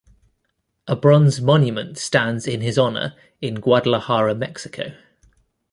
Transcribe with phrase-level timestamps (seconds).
[0.87, 4.93] A bronze monument stands in his honor in Guadalajara, Mexico.